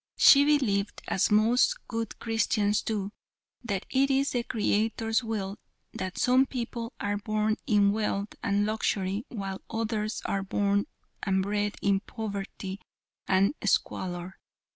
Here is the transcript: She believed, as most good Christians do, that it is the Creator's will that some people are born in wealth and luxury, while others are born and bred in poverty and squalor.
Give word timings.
She 0.17 0.43
believed, 0.43 1.03
as 1.07 1.29
most 1.29 1.77
good 1.87 2.17
Christians 2.17 2.81
do, 2.81 3.11
that 3.63 3.85
it 3.91 4.09
is 4.09 4.31
the 4.31 4.41
Creator's 4.41 5.23
will 5.23 5.59
that 5.93 6.17
some 6.17 6.47
people 6.47 6.93
are 6.99 7.17
born 7.19 7.57
in 7.67 7.91
wealth 7.91 8.33
and 8.41 8.65
luxury, 8.65 9.25
while 9.29 9.61
others 9.69 10.23
are 10.25 10.41
born 10.41 10.87
and 11.21 11.43
bred 11.43 11.75
in 11.83 11.99
poverty 11.99 12.81
and 13.27 13.53
squalor. 13.63 14.39